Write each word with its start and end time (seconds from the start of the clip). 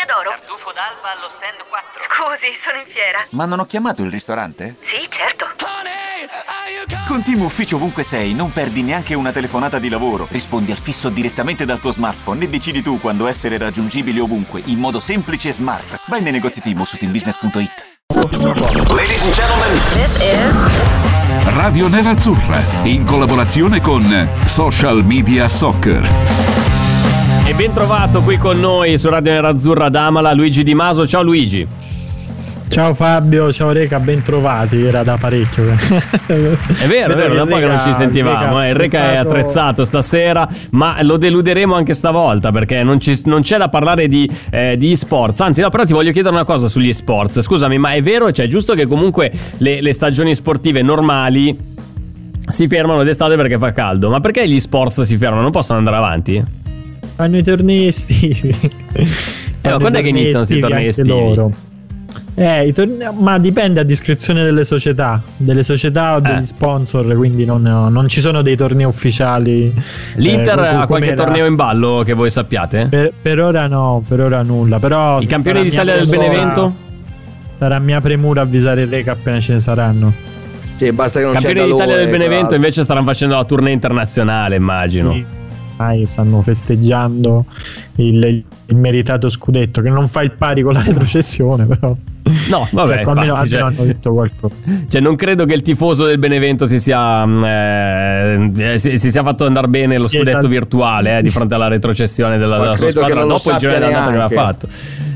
Osteria 0.00 0.06
d'Oro. 0.06 0.30
Tartufo 0.30 0.72
d'alba 0.72 1.12
allo 1.12 1.28
stand 1.36 1.60
4. 1.68 2.00
Scusi, 2.08 2.56
sono 2.62 2.78
in 2.78 2.86
fiera. 2.88 3.26
Ma 3.30 3.44
non 3.44 3.60
ho 3.60 3.66
chiamato 3.66 4.02
il 4.02 4.10
ristorante? 4.10 4.76
Sì, 4.82 5.06
certo. 5.10 5.48
Con 7.06 7.22
Team 7.22 7.42
Ufficio 7.42 7.76
ovunque 7.76 8.04
sei, 8.04 8.34
non 8.34 8.52
perdi 8.52 8.82
neanche 8.82 9.14
una 9.14 9.32
telefonata 9.32 9.78
di 9.78 9.88
lavoro. 9.88 10.26
Rispondi 10.30 10.70
al 10.70 10.78
fisso 10.78 11.08
direttamente 11.08 11.64
dal 11.64 11.80
tuo 11.80 11.92
smartphone 11.92 12.44
e 12.44 12.48
decidi 12.48 12.82
tu 12.82 13.00
quando 13.00 13.26
essere 13.26 13.58
raggiungibile 13.58 14.20
ovunque, 14.20 14.62
in 14.66 14.78
modo 14.78 15.00
semplice 15.00 15.48
e 15.48 15.52
smart. 15.52 16.00
Vai 16.06 16.22
nei 16.22 16.32
negozi 16.32 16.60
Team 16.60 16.82
su 16.84 16.96
teambusiness.it. 16.96 17.98
Ladies 18.90 19.24
and 19.24 19.34
gentlemen, 19.34 19.80
This 19.92 20.16
is 20.20 21.54
Radio 21.54 21.88
Nerazzurra 21.88 22.60
in 22.84 23.04
collaborazione 23.04 23.80
con 23.80 24.04
Social 24.46 25.04
Media 25.04 25.48
Soccer. 25.48 26.49
Ben 27.60 27.74
trovato 27.74 28.22
qui 28.22 28.38
con 28.38 28.58
noi 28.58 28.96
su 28.96 29.10
Radio 29.10 29.32
Nerazzurra 29.32 29.84
ad 29.84 29.94
Amala 29.94 30.32
Luigi 30.32 30.62
Di 30.62 30.72
Maso. 30.72 31.06
Ciao 31.06 31.20
Luigi. 31.20 31.66
Ciao 32.68 32.94
Fabio, 32.94 33.52
ciao 33.52 33.70
Reca, 33.70 34.00
ben 34.00 34.22
trovati, 34.22 34.82
era 34.82 35.02
da 35.02 35.18
parecchio. 35.18 35.64
È 35.66 36.86
vero, 36.86 37.12
è 37.12 37.16
vero, 37.16 37.34
da 37.34 37.42
un 37.42 37.48
po' 37.50 37.58
che 37.58 37.66
non 37.66 37.78
ci 37.80 37.92
sentivamo. 37.92 38.62
eh. 38.62 38.70
Il 38.70 38.76
Reca 38.76 39.12
è 39.12 39.16
attrezzato 39.16 39.84
stasera, 39.84 40.48
ma 40.70 41.02
lo 41.02 41.18
deluderemo 41.18 41.74
anche 41.74 41.92
stavolta 41.92 42.50
perché 42.50 42.82
non, 42.82 42.98
ci- 42.98 43.20
non 43.26 43.42
c'è 43.42 43.58
da 43.58 43.68
parlare 43.68 44.08
di, 44.08 44.26
eh, 44.50 44.78
di 44.78 44.96
sports. 44.96 45.40
Anzi, 45.40 45.60
no, 45.60 45.68
però 45.68 45.84
ti 45.84 45.92
voglio 45.92 46.12
chiedere 46.12 46.34
una 46.34 46.44
cosa 46.44 46.66
sugli 46.66 46.94
sports. 46.94 47.42
Scusami, 47.42 47.76
ma 47.76 47.92
è 47.92 48.00
vero, 48.00 48.32
cioè, 48.32 48.46
è 48.46 48.48
giusto 48.48 48.72
che 48.72 48.86
comunque 48.86 49.30
le, 49.58 49.82
le 49.82 49.92
stagioni 49.92 50.34
sportive 50.34 50.80
normali 50.80 51.54
si 52.48 52.66
fermano 52.68 53.02
d'estate 53.02 53.36
perché 53.36 53.58
fa 53.58 53.70
caldo, 53.72 54.08
ma 54.08 54.20
perché 54.20 54.48
gli 54.48 54.58
sports 54.58 55.02
si 55.02 55.18
fermano? 55.18 55.42
Non 55.42 55.50
possono 55.50 55.76
andare 55.76 55.96
avanti? 55.98 56.58
Fanno 57.20 57.36
i 57.36 57.42
tornei 57.42 57.86
estivi. 57.88 58.48
Eh, 58.92 59.68
ma 59.68 59.76
quando 59.76 59.98
è 59.98 60.02
che 60.02 60.08
iniziano 60.08 60.38
questi 60.38 60.58
tornei 60.58 60.86
estivi? 60.86 61.08
loro. 61.10 61.52
Eh, 62.34 62.68
i 62.68 62.72
torne- 62.72 63.12
ma 63.14 63.38
dipende 63.38 63.80
a 63.80 63.82
discrezione 63.82 64.42
delle 64.42 64.64
società, 64.64 65.20
delle 65.36 65.62
società 65.62 66.14
o 66.14 66.20
degli 66.20 66.38
Eh. 66.38 66.42
sponsor, 66.44 67.14
quindi 67.14 67.44
non, 67.44 67.60
non 67.60 68.08
ci 68.08 68.22
sono 68.22 68.40
dei 68.40 68.56
tornei 68.56 68.86
ufficiali. 68.86 69.70
L'Inter 70.14 70.58
eh, 70.60 70.68
ha 70.68 70.86
qualche 70.86 71.12
torneo 71.12 71.44
in 71.44 71.56
ballo 71.56 72.00
che 72.06 72.14
voi 72.14 72.30
sappiate? 72.30 72.86
Per, 72.88 73.12
per 73.20 73.38
ora 73.38 73.66
no, 73.66 74.02
per 74.08 74.20
ora 74.20 74.40
nulla. 74.40 74.78
Però 74.78 75.20
I 75.20 75.26
campioni 75.26 75.62
d'Italia 75.64 75.96
del 75.96 76.08
Benevento? 76.08 76.74
Sarà 77.58 77.78
mia 77.80 78.00
premura 78.00 78.40
avvisare 78.40 78.80
il 78.80 78.88
Reca 78.88 79.12
appena 79.12 79.38
ce 79.40 79.52
ne 79.52 79.60
saranno. 79.60 80.10
Sì, 80.76 80.90
basta 80.92 81.18
che 81.18 81.26
non 81.26 81.34
Campioni 81.34 81.60
c'è 81.60 81.66
d'Italia 81.66 81.96
del 81.96 82.06
Benevento 82.06 82.26
tra 82.28 82.38
l'altro. 82.38 82.56
invece 82.56 82.82
staranno 82.82 83.06
facendo 83.06 83.36
la 83.36 83.44
tournée 83.44 83.74
internazionale, 83.74 84.56
immagino. 84.56 85.12
Sì, 85.12 85.26
ormai 85.80 86.06
stanno 86.06 86.42
festeggiando 86.42 87.46
il, 87.96 88.44
il 88.66 88.76
meritato 88.76 89.30
scudetto, 89.30 89.80
che 89.80 89.88
non 89.88 90.06
fa 90.06 90.22
il 90.22 90.32
pari 90.32 90.62
con 90.62 90.74
la 90.74 90.82
retrocessione, 90.82 91.64
però. 91.64 91.96
No, 92.50 92.68
vabbè, 92.70 92.98
Ecco, 92.98 93.10
almeno, 93.10 93.32
infatti, 93.32 93.48
cioè- 93.48 93.60
hanno 93.62 93.84
detto 93.84 94.10
qualcosa. 94.12 94.54
Cioè, 94.88 95.00
non 95.00 95.16
credo 95.16 95.46
che 95.46 95.54
il 95.54 95.62
tifoso 95.62 96.04
del 96.04 96.18
Benevento 96.18 96.66
si 96.66 96.78
sia, 96.78 97.26
mm, 97.26 97.44
eh, 97.44 98.74
si, 98.76 98.98
si 98.98 99.10
sia 99.10 99.22
fatto 99.24 99.46
andare 99.46 99.68
bene 99.68 99.96
lo 99.96 100.06
Sì, 100.06 100.16
scudetto 100.18 100.38
esatto. 100.38 100.48
virtuale 100.48 101.18
eh, 101.18 101.22
di 101.22 101.30
fronte 101.30 101.54
alla 101.54 101.68
retrocessione 101.68 102.36
della, 102.36 102.58
della 102.58 102.74
sua 102.74 102.90
squadra 102.90 103.24
dopo 103.24 103.50
il 103.50 103.56
giro 103.56 103.72
d'andata 103.72 104.10
che 104.10 104.18
aveva 104.18 104.28
fatto. 104.28 104.68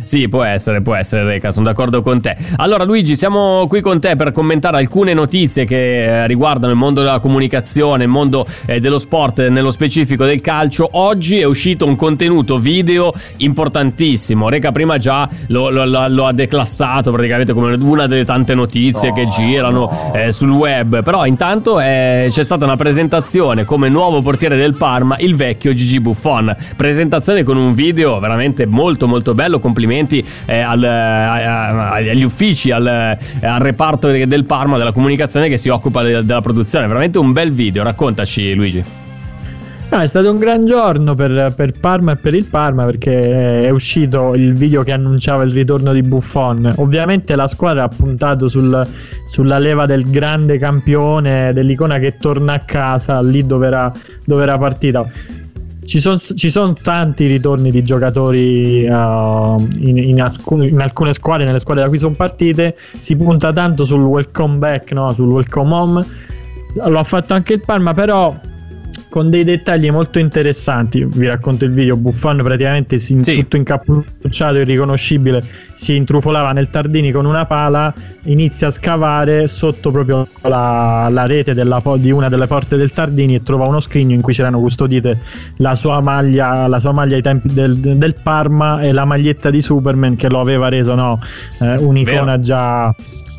Sì, 0.05 0.29
può 0.29 0.45
essere, 0.45 0.83
può 0.83 0.95
essere, 0.95 1.25
Reca, 1.25 1.51
sono 1.51 1.65
d'accordo 1.65 2.03
con 2.03 2.21
te. 2.21 2.37
Allora, 2.57 2.85
Luigi, 2.85 3.15
siamo 3.17 3.67
qui 3.67 3.81
con 3.81 4.01
te 4.01 4.17
per 4.17 4.33
commentare 4.33 4.77
alcune 4.77 5.15
notizie 5.15 5.65
che 5.65 6.05
eh, 6.05 6.27
riguardano 6.27 6.73
il 6.73 6.79
mondo 6.79 7.01
della 7.01 7.21
comunicazione, 7.21 8.05
il 8.05 8.11
mondo 8.11 8.47
eh, 8.67 8.81
dello 8.81 8.99
sport, 8.99 9.49
nello 9.49 9.71
specifico 9.71 10.27
del 10.27 10.43
calcio. 10.43 10.87
Oggi 10.93 11.39
è 11.41 11.45
uscito 11.45 11.87
un 11.87 11.97
contenuto 11.97 12.59
video 12.59 13.13
importantissimo. 13.39 14.51
Reca 14.51 14.73
prima 14.73 14.99
già 14.99 15.27
lo, 15.49 15.71
lo- 15.71 15.87
lo- 15.87 16.07
lo 16.09 16.27
ha 16.27 16.33
declassato 16.33 17.11
praticamente 17.11 17.55
come 17.55 17.75
una 17.75 18.07
delle 18.07 18.25
tante 18.27 18.55
notizie 18.55 19.13
che 19.13 19.27
girano 19.27 19.91
eh, 20.13 20.33
sul 20.33 20.51
web. 20.51 21.03
Però 21.03 21.25
intanto 21.25 21.81
eh, 21.81 22.27
c'è 22.29 22.43
stata 22.43 22.67
una 22.67 22.77
presentazione 22.77 23.65
come 23.65 23.89
nuovo 23.89 24.21
portiere 24.21 24.57
del 24.59 24.75
Parma, 24.75 25.17
il 25.19 25.35
vecchio 25.35 25.73
Gigi 25.73 25.99
Buffon. 25.99 26.55
Presentazione 26.77 27.43
con 27.43 27.57
un 27.57 27.73
video 27.73 28.19
veramente 28.21 28.67
molto 28.67 29.07
molto 29.09 29.33
bello. 29.33 29.59
Complimenti 29.59 29.93
eh, 29.99 30.59
al- 30.61 30.83
a- 30.83 31.33
a- 31.33 31.91
agli 31.93 32.25
uffici, 32.25 32.71
al, 32.71 32.87
eh, 32.87 33.47
al 33.47 33.61
reparto 33.61 34.09
de- 34.09 34.27
del 34.27 34.45
Parma, 34.45 34.79
della 34.79 34.93
comunicazione 34.93 35.49
che 35.49 35.57
si 35.57 35.69
occupa 35.69 36.03
de- 36.03 36.25
della 36.25 36.41
produzione. 36.41 36.87
Veramente 36.87 37.19
un 37.19 37.33
bel 37.33 37.53
video. 37.53 37.83
Raccontaci, 37.83 38.55
Luigi. 38.55 38.85
No, 39.91 40.01
è 40.01 40.07
stato 40.07 40.33
un 40.33 40.39
gran 40.39 40.65
giorno 40.65 41.15
per, 41.15 41.53
per 41.55 41.79
Parma 41.79 42.13
e 42.13 42.17
per 42.17 42.35
il 42.35 42.45
Parma 42.47 42.85
perché 42.85 43.63
è 43.63 43.71
uscito 43.71 44.35
il 44.35 44.55
video 44.55 44.83
che 44.83 44.91
annunciava 44.91 45.45
il 45.45 45.53
ritorno 45.53 45.93
di 45.93 46.03
Buffon. 46.03 46.73
Ovviamente 46.79 47.37
la 47.37 47.47
squadra 47.47 47.85
ha 47.85 47.89
puntato 47.89 48.49
sul- 48.49 48.85
sulla 49.27 49.59
leva 49.59 49.87
del 49.87 50.11
grande 50.11 50.59
campione, 50.59 51.53
dell'icona 51.53 51.99
che 51.99 52.17
torna 52.19 52.55
a 52.55 52.59
casa 52.61 53.21
lì 53.23 53.47
dove 53.47 53.67
era, 53.69 53.93
dove 54.25 54.43
era 54.43 54.59
partita. 54.59 55.07
Ci 55.85 56.01
sono 56.01 56.17
son 56.17 56.75
tanti 56.75 57.27
ritorni 57.27 57.71
di 57.71 57.83
giocatori 57.83 58.87
uh, 58.87 59.69
in, 59.79 59.99
in 59.99 60.21
ascu- 60.21 60.63
in 60.63 60.81
alcune 60.81 61.13
squadre, 61.13 61.45
nelle 61.45 61.59
squadre 61.59 61.83
da 61.83 61.89
cui 61.89 61.99
sono 61.99 62.15
partite. 62.15 62.77
Si 62.99 63.15
punta 63.17 63.53
tanto 63.53 63.85
sul 63.85 64.03
welcome 64.03 64.57
back, 64.59 64.93
no? 64.93 65.13
sul 65.13 65.29
welcome 65.29 65.75
home. 65.75 66.07
Lo 66.75 66.99
ha 66.99 67.05
fatto 67.05 67.35
anche 67.35 67.55
il 67.55 67.61
Parma, 67.61 67.95
però 67.95 68.35
con 69.15 69.31
dei 69.31 69.45
dettagli 69.45 69.89
molto 69.93 70.19
interessanti. 70.19 71.05
Vi 71.05 71.29
racconto 71.29 71.65
il 71.65 71.71
video: 71.71 71.97
Buffon 71.97 72.39
praticamente 72.43 72.99
si, 72.99 73.17
Sì. 73.21 73.37
tutto 73.37 73.57
incappucciato, 73.57 74.57
irriconoscibile, 74.57 75.41
si 75.75 75.95
intrufolava 75.95 76.51
nel 76.51 76.69
Tardini 76.69 77.13
con 77.13 77.25
una 77.25 77.47
pala, 77.47 77.95
inizia 78.25 78.67
a 78.67 78.71
scavare 78.71 79.47
sotto 79.47 79.93
proprio 79.93 80.27
la, 80.41 81.07
la 81.13 81.27
rete 81.27 81.55
della 81.55 81.81
di 81.97 82.11
una 82.11 82.29
delle 82.29 82.49
porte 82.49 82.77
del 82.77 82.91
Tardini 82.91 83.37
e 83.37 83.45
trova 83.45 83.69
uno 83.69 83.79
scrigno 83.79 84.15
in 84.15 84.21
cui 84.21 84.33
c'erano 84.33 84.59
custodite 84.59 85.21
la 85.59 85.77
sua 85.77 86.01
maglia, 86.01 86.67
la 86.67 86.81
sua 86.81 86.91
maglia 86.91 87.15
ai 87.15 87.23
tempi 87.23 87.53
del, 87.53 87.77
del 87.77 88.17
Parma 88.21 88.81
e 88.81 88.91
la 88.91 89.05
maglietta 89.05 89.49
di 89.49 89.63
Superman 89.63 90.17
che 90.17 90.29
lo 90.29 90.41
aveva 90.41 90.69
reso 90.69 90.97
no, 90.97 91.21
eh, 91.61 91.77
un'icona 91.77 92.33
Vero. 92.33 92.41
già 92.41 92.95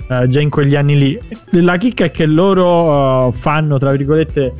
eh, 0.07 0.27
già 0.27 0.39
in 0.39 0.49
quegli 0.49 0.75
anni 0.75 0.97
lì. 0.97 1.19
La 1.61 1.77
chicca 1.77 2.05
è 2.05 2.11
che 2.11 2.25
loro 2.25 3.27
eh, 3.27 3.31
fanno, 3.31 3.77
tra 3.77 3.91
virgolette, 3.91 4.53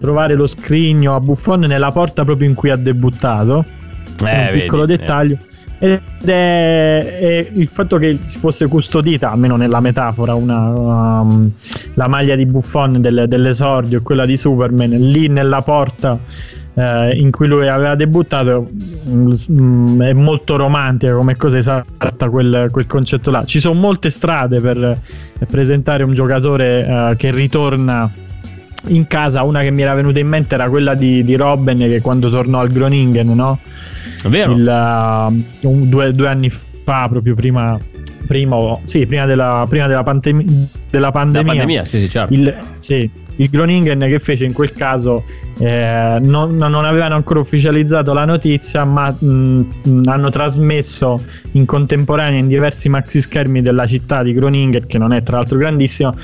trovare 0.00 0.34
lo 0.34 0.46
scrigno 0.46 1.14
a 1.14 1.20
Buffon 1.20 1.60
nella 1.60 1.92
porta 1.92 2.24
proprio 2.24 2.48
in 2.48 2.54
cui 2.54 2.70
ha 2.70 2.76
debuttato. 2.76 3.64
Eh, 4.24 4.24
un 4.24 4.46
vedi, 4.46 4.60
piccolo 4.60 4.84
eh. 4.84 4.86
dettaglio. 4.86 5.38
Ed 5.78 6.28
è, 6.28 7.18
è 7.18 7.50
il 7.54 7.68
fatto 7.68 7.96
che 7.96 8.18
si 8.24 8.38
fosse 8.38 8.66
custodita, 8.66 9.30
almeno 9.30 9.56
nella 9.56 9.80
metafora, 9.80 10.34
una, 10.34 11.20
um, 11.20 11.50
la 11.94 12.06
maglia 12.06 12.34
di 12.34 12.44
Buffon 12.44 13.00
del- 13.00 13.24
dell'esordio 13.26 13.98
e 13.98 14.02
quella 14.02 14.26
di 14.26 14.36
Superman 14.36 14.90
lì 14.90 15.28
nella 15.28 15.62
porta 15.62 16.18
eh, 16.74 17.18
in 17.18 17.30
cui 17.30 17.46
lui 17.46 17.66
aveva 17.68 17.94
debuttato 17.94 18.68
mm, 19.08 20.00
è 20.02 20.12
molto 20.12 20.56
romantica 20.56 21.14
come 21.14 21.36
cosa 21.36 21.58
esatta 21.58 22.28
quel, 22.28 22.68
quel 22.70 22.86
concetto 22.86 23.30
là. 23.30 23.44
Ci 23.44 23.60
sono 23.60 23.78
molte 23.78 24.10
strade 24.10 24.60
per 24.60 24.82
eh, 24.82 25.46
presentare 25.46 26.02
un 26.02 26.14
giocatore 26.14 26.86
eh, 26.86 27.14
che 27.16 27.30
ritorna 27.30 28.10
in 28.88 29.06
casa. 29.06 29.42
Una 29.42 29.60
che 29.62 29.70
mi 29.70 29.82
era 29.82 29.94
venuta 29.94 30.18
in 30.18 30.28
mente 30.28 30.54
era 30.54 30.68
quella 30.68 30.94
di, 30.94 31.22
di 31.24 31.36
Robben 31.36 31.78
che 31.78 32.00
quando 32.00 32.30
tornò 32.30 32.60
al 32.60 32.70
Groningen, 32.70 33.34
no? 33.34 33.58
Vero? 34.26 34.52
Il, 34.52 34.66
uh, 34.66 35.68
un- 35.68 35.88
due, 35.88 36.14
due 36.14 36.28
anni 36.28 36.50
fa, 36.50 37.08
proprio 37.08 37.34
prima, 37.34 37.78
prima, 38.26 38.56
sì, 38.84 39.06
prima 39.06 39.26
della, 39.26 39.66
prima 39.68 39.86
della, 39.86 40.02
pandem- 40.02 40.44
della 40.90 41.06
La 41.06 41.12
pandemia. 41.12 41.46
pandemia, 41.52 41.84
sì, 41.84 42.00
sì, 42.00 42.08
certo. 42.08 42.32
Il, 42.32 42.54
sì, 42.78 43.08
il 43.40 43.48
Groningen 43.48 43.98
che 43.98 44.18
fece 44.18 44.44
in 44.44 44.52
quel 44.52 44.72
caso 44.72 45.24
eh, 45.58 46.18
non, 46.20 46.56
non 46.56 46.84
avevano 46.84 47.14
ancora 47.14 47.40
ufficializzato 47.40 48.12
la 48.12 48.24
notizia 48.24 48.84
ma 48.84 49.10
mh, 49.10 49.26
mh, 49.82 50.02
hanno 50.06 50.30
trasmesso 50.30 51.22
in 51.52 51.64
contemporanea 51.64 52.38
in 52.38 52.48
diversi 52.48 52.88
maxi 52.88 53.20
schermi 53.20 53.62
della 53.62 53.86
città 53.86 54.22
di 54.22 54.34
Groningen 54.34 54.86
che 54.86 54.98
non 54.98 55.12
è 55.12 55.22
tra 55.22 55.38
l'altro 55.38 55.56
grandissimo 55.56 56.14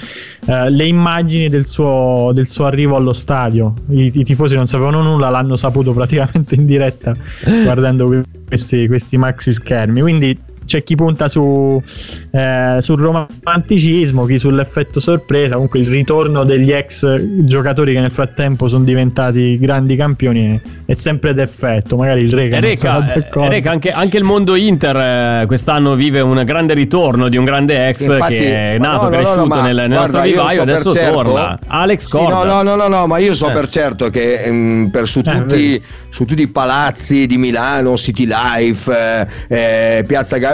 eh, 0.46 0.70
le 0.70 0.86
immagini 0.86 1.48
del 1.48 1.66
suo, 1.66 2.30
del 2.34 2.46
suo 2.46 2.66
arrivo 2.66 2.96
allo 2.96 3.12
stadio. 3.12 3.72
I, 3.88 4.10
i 4.14 4.24
tifosi 4.24 4.54
non 4.54 4.66
sapevano 4.66 5.02
nulla 5.02 5.30
l'hanno 5.30 5.56
saputo 5.56 5.92
praticamente 5.92 6.54
in 6.54 6.66
diretta 6.66 7.16
guardando 7.64 8.22
questi, 8.46 8.86
questi 8.86 9.16
maxi 9.16 9.52
schermi. 9.52 10.00
Quindi 10.00 10.38
c'è 10.66 10.82
chi 10.82 10.94
punta 10.94 11.28
su, 11.28 11.82
eh, 12.30 12.78
sul 12.80 12.98
romanticismo, 13.00 14.24
chi 14.24 14.38
sull'effetto 14.38 15.00
sorpresa. 15.00 15.54
Comunque 15.54 15.78
il 15.78 15.86
ritorno 15.86 16.44
degli 16.44 16.72
ex 16.72 17.16
giocatori 17.44 17.94
che 17.94 18.00
nel 18.00 18.10
frattempo 18.10 18.68
sono 18.68 18.84
diventati 18.84 19.56
grandi 19.58 19.96
campioni 19.96 20.60
è, 20.84 20.92
sempre 20.92 21.32
d'effetto. 21.32 21.96
Magari 21.96 22.22
il 22.22 22.32
Reca, 22.32 22.56
sarà 22.76 23.06
Reca, 23.14 23.44
eh. 23.44 23.48
Reca, 23.48 23.70
anche, 23.70 23.90
anche 23.90 24.16
il 24.18 24.24
mondo 24.24 24.54
Inter 24.54 24.96
eh, 24.96 25.46
quest'anno 25.46 25.94
vive 25.94 26.20
un 26.20 26.42
grande 26.44 26.74
ritorno 26.74 27.28
di 27.28 27.36
un 27.36 27.44
grande 27.44 27.88
ex 27.88 28.08
Infatti, 28.08 28.36
che 28.36 28.74
è 28.74 28.78
nato, 28.78 29.04
no, 29.04 29.10
no, 29.10 29.16
no, 29.16 29.16
cresciuto 29.16 29.40
no, 29.40 29.46
ma 29.46 29.62
nel, 29.62 29.76
nel 29.76 29.88
guarda, 29.88 30.00
nostro 30.00 30.18
io 30.24 30.30
vivaio, 30.30 30.56
so 30.56 30.62
adesso 30.62 30.92
certo- 30.92 31.12
torna. 31.12 31.58
Alex 31.66 32.08
Sì, 32.08 32.16
no, 32.16 32.44
no, 32.44 32.62
no, 32.62 32.74
no, 32.74 32.88
no, 32.88 33.06
ma 33.06 33.18
io 33.18 33.34
so 33.34 33.48
Eh. 33.48 33.52
per 33.52 33.68
certo 33.68 34.10
che 34.10 34.42
ehm, 34.42 34.88
per 34.90 35.06
su, 35.06 35.20
Eh, 35.20 35.22
tutti, 35.22 35.82
su 36.08 36.24
tutti 36.24 36.42
i 36.42 36.48
palazzi 36.48 37.26
di 37.26 37.36
Milano, 37.38 37.96
City 37.96 38.26
Life, 38.26 39.26
eh, 39.48 39.98
eh, 39.98 40.04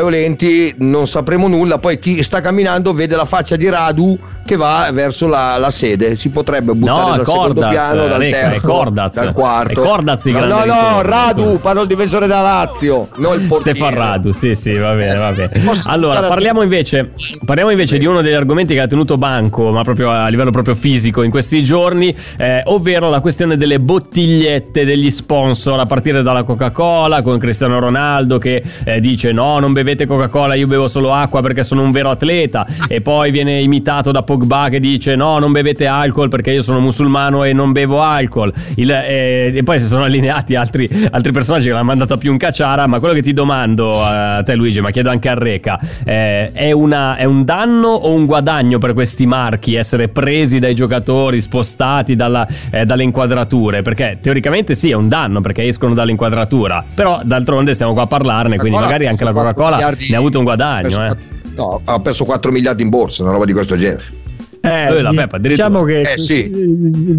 Piazza 0.03 0.11
Gaiolenti, 0.11 0.75
non 0.79 1.07
sapremo 1.07 1.47
nulla. 1.49 1.79
Poi 1.79 1.99
chi 1.99 2.23
sta 2.23 2.41
camminando 2.41 2.93
vede 2.93 3.15
la 3.15 3.25
faccia 3.25 3.57
di 3.57 3.69
Radu 3.69 4.19
che 4.45 4.57
va 4.57 4.91
verso 4.93 5.29
la, 5.29 5.57
la 5.57 5.71
sede. 5.71 6.17
Si 6.17 6.29
potrebbe 6.31 6.73
buttare 6.73 7.01
No, 7.01 7.11
dal 7.11 7.21
è 7.21 7.25
secondo 7.25 7.61
Cordaz, 7.61 7.71
piano, 7.71 8.07
dal 8.09 8.21
è 8.21 8.31
terzo, 8.31 8.67
Cordaz. 8.67 9.15
dal 9.15 9.33
quarto. 9.33 9.71
È 9.71 9.75
Cordaz 9.75 10.25
no, 10.27 10.41
no, 10.41 10.65
no, 10.65 11.03
Radu, 11.03 11.61
parlo 11.61 11.83
il 11.83 11.89
difensore 11.89 12.27
da 12.27 12.41
Lazio, 12.41 13.09
non 13.17 13.41
il 13.41 13.47
portiere. 13.47 13.79
Stefan 13.79 13.95
Radu, 13.95 14.33
sì, 14.33 14.55
sì, 14.55 14.77
va 14.77 14.95
bene, 14.95 15.15
va 15.15 15.33
bene. 15.33 15.51
Allora, 15.85 16.23
parliamo 16.25 16.63
invece, 16.63 17.11
parliamo 17.45 17.71
invece 17.71 17.99
di 17.99 18.07
uno 18.07 18.21
degli 18.21 18.33
argomenti 18.33 18.75
che 18.75 18.81
ha 18.81 18.87
tenuto 18.87 19.17
banco, 19.17 19.71
ma 19.71 19.83
proprio 19.83 20.11
a 20.11 20.29
livello 20.29 20.51
proprio 20.51 20.75
fisico 20.75 21.23
in 21.23 21.31
questi 21.31 21.63
giorni, 21.63 22.15
eh, 22.39 22.63
ovvero 22.65 23.09
la 23.09 23.21
questione 23.21 23.57
delle 23.57 23.79
bottigliette 23.79 24.85
degli 24.85 25.11
sponsor, 25.11 25.79
a 25.79 25.87
partire 25.87 26.23
dalla 26.23 26.43
Coca-Cola, 26.43 27.23
con 27.23 27.39
Cristiano 27.39 27.79
Ronaldo 27.79 28.39
che 28.39 28.63
eh, 28.85 29.01
dice 29.01 29.33
no, 29.33 29.59
non 29.59 29.73
bevete 29.73 29.92
Coca-Cola, 30.07 30.55
io 30.55 30.67
bevo 30.67 30.89
solo 30.89 31.13
acqua 31.13 31.41
perché 31.43 31.63
sono 31.63 31.83
un 31.83 31.91
vero 31.91 32.11
atleta, 32.11 32.67
e 32.89 33.01
poi 33.01 33.31
viene 33.31 33.61
imitato 33.61 34.11
da 34.11 34.23
Pogba 34.23 34.69
che 34.71 34.81
dice 34.81 35.15
no, 35.17 35.39
non 35.39 35.53
bevete 35.53 35.87
alcol 35.87 36.29
perché 36.29 36.51
io 36.53 36.63
sono 36.63 36.81
musulmano 36.81 37.45
e 37.45 37.53
non 37.53 37.73
bevo 37.73 38.03
alcol. 38.03 38.53
Il- 38.77 38.91
eh, 38.91 39.53
e 39.55 39.63
poi 39.63 39.79
si 39.79 39.87
sono 39.87 40.05
allineati 40.05 40.55
altri, 40.55 40.89
altri 41.11 41.33
personaggi 41.33 41.67
che 41.67 41.73
l'hanno 41.73 41.85
mandata 41.85 42.17
più 42.17 42.33
in 42.33 42.39
cacciara, 42.39 42.87
ma 42.87 42.99
quello 42.99 43.15
che 43.15 43.23
ti 43.23 43.33
domando 43.33 43.93
eh, 43.95 44.07
a 44.39 44.43
te 44.43 44.55
Luigi, 44.55 44.81
ma 44.81 44.91
chiedo 44.91 45.11
anche 45.11 45.29
a 45.29 45.35
Reca, 45.35 45.79
eh, 46.05 46.53
è, 46.53 46.73
una- 46.73 47.17
è 47.17 47.25
un 47.25 47.45
danno 47.45 47.89
o 47.89 48.13
un 48.13 48.27
guadagno 48.27 48.79
per 48.79 48.93
questi 48.95 49.27
marchi 49.27 49.75
essere 49.75 50.09
presi 50.09 50.59
dai 50.59 50.75
giocatori, 50.75 51.41
spostati 51.41 52.15
dalla- 52.17 52.47
eh, 52.71 52.85
dalle 52.85 53.03
inquadrature? 53.03 53.83
Perché 53.83 54.19
teoricamente 54.21 54.75
sì, 54.75 54.91
è 54.91 54.95
un 54.95 55.09
danno 55.09 55.41
perché 55.41 55.65
escono 55.65 55.95
dall'inquadratura, 55.95 56.85
però 56.95 57.21
d'altronde 57.25 57.75
stiamo 57.75 57.93
qua 57.93 58.03
a 58.03 58.07
parlarne, 58.07 58.57
quindi 58.59 58.77
magari 58.85 59.07
anche 59.07 59.25
la 59.25 59.33
Coca-Cola 59.33 59.77
4 59.77 59.82
miliardi- 59.83 60.09
ne 60.11 60.17
ha 60.17 60.19
avuto 60.19 60.39
un 60.39 60.45
guadagno. 60.45 60.97
perso 60.97 61.03
Eh. 61.03 61.31
No, 61.55 61.81
ha 61.85 62.01
perso 62.01 62.25
4 62.25 62.51
miliardi 62.51 62.83
in 62.83 62.89
borsa, 62.89 63.23
una 63.23 63.33
roba 63.33 63.45
di 63.45 63.53
questo 63.53 63.77
genere. 63.77 64.21
Eh, 64.65 65.03
Peppa, 65.13 65.39
diciamo 65.39 65.83
che 65.83 66.03
Eh, 66.13 66.19
sì. 66.19 66.49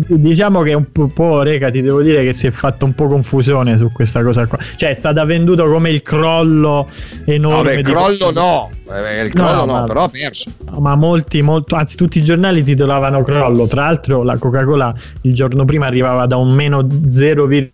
diciamo 0.07 0.62
che 0.62 0.74
un 0.74 0.86
po', 0.94 1.07
po', 1.10 1.42
Reca 1.42 1.69
ti 1.69 1.81
devo 1.81 2.01
dire 2.01 2.24
che 2.24 2.31
si 2.31 2.48
è 2.48 2.51
fatta 2.51 2.86
un 2.86 2.94
po' 2.94 3.07
confusione 3.07 3.75
su 3.75 3.92
questa 3.92 4.24
cosa 4.24 4.48
qua 4.48 4.57
cioè 4.77 4.92
è 4.92 4.94
stata 4.94 5.25
venduto 5.25 5.69
come 5.69 5.89
il 5.89 6.01
crollo 6.01 6.88
No, 6.88 6.88
enorme 7.25 7.75
beh, 7.75 7.83
di- 7.83 7.92
crollo 7.92 8.31
no, 8.31 8.69
il 8.88 9.31
No, 9.33 9.44
crollo 9.44 9.56
no, 9.56 9.66
no, 9.66 9.71
ma- 9.74 9.83
però 9.83 10.04
ha 10.04 10.07
perso. 10.09 10.51
ma 10.80 10.95
molti, 10.95 11.42
molto, 11.42 11.75
anzi 11.75 11.98
tutti 11.98 12.19
i 12.19 12.24
giornali 12.24 12.63
titolavano 12.63 13.21
crollo 13.24 13.68
tra 13.68 13.81
l'altro 13.83 14.24
la 14.24 14.38
Coca-Cola 14.38 14.94
il 15.24 15.33
giorno 15.33 15.66
prima 15.66 15.86
arrivava 15.86 16.25
da 16.25 16.38
un 16.38 16.54
meno 16.54 16.80
0,9 16.81 17.71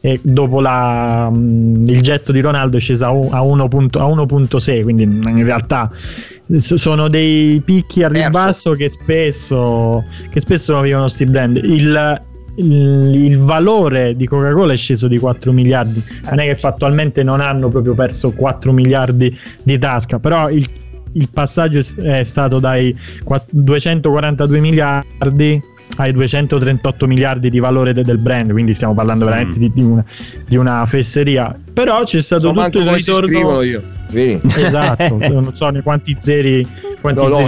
e 0.00 0.18
dopo 0.22 0.60
la, 0.60 1.30
mh, 1.30 1.84
il 1.88 2.02
gesto 2.02 2.32
di 2.32 2.40
Ronaldo 2.40 2.76
è 2.76 2.80
scesa 2.80 3.06
a 3.06 3.10
un- 3.12 3.28
a 3.32 3.40
1 3.42 3.68
punto- 3.68 4.00
a 4.00 4.06
1.6 4.06 4.82
quindi 4.82 5.04
in 5.04 5.44
realtà 5.44 5.90
sono 6.56 7.08
dei 7.08 7.60
picchi 7.64 8.02
a 8.02 8.08
Perso. 8.08 8.24
ribasso 8.26 8.72
che 8.72 8.88
spesso, 8.88 10.04
che 10.30 10.40
spesso 10.40 10.72
non 10.72 10.82
vivono 10.82 11.06
sti 11.08 11.24
brand 11.26 11.56
il, 11.56 12.22
il, 12.56 13.14
il 13.24 13.38
valore 13.38 14.16
di 14.16 14.26
Coca-Cola 14.26 14.72
è 14.72 14.76
sceso 14.76 15.06
di 15.06 15.18
4 15.18 15.52
miliardi 15.52 16.02
non 16.30 16.40
è 16.40 16.46
che 16.46 16.56
fattualmente 16.56 17.22
non 17.22 17.40
hanno 17.40 17.68
proprio 17.68 17.94
perso 17.94 18.32
4 18.32 18.72
miliardi 18.72 19.36
di 19.62 19.78
tasca 19.78 20.18
però 20.18 20.50
il, 20.50 20.68
il 21.12 21.28
passaggio 21.32 21.80
è 22.02 22.24
stato 22.24 22.58
dai 22.58 22.96
quatt- 23.22 23.48
242 23.50 24.58
miliardi 24.60 25.62
ai 25.96 26.12
238 26.12 27.06
miliardi 27.06 27.50
di 27.50 27.58
valore 27.58 27.92
de- 27.92 28.02
del 28.04 28.18
brand 28.18 28.50
quindi 28.52 28.74
stiamo 28.74 28.94
parlando 28.94 29.24
Mm. 29.24 29.28
veramente 29.28 29.58
di, 29.58 29.72
di 29.72 29.82
una, 29.82 30.04
di 30.46 30.56
una 30.56 30.84
fesseria 30.86 31.54
però 31.72 32.02
c'è 32.04 32.20
stato 32.22 32.52
So 32.54 32.62
tutto 32.64 32.78
il 32.80 32.88
ritorno 32.90 33.62
io. 33.62 33.82
Vieni. 34.10 34.40
esatto 34.42 35.18
non 35.28 35.48
so 35.48 35.70
quanti 35.82 36.16
zeri 36.18 36.66
quanti 37.00 37.20
No, 37.22 37.28
no, 37.28 37.34
zeri 37.36 37.46